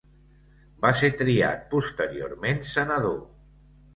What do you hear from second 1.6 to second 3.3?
posteriorment senador.